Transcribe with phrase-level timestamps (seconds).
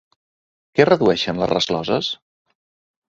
[0.79, 2.11] Què redueixen les rescloses?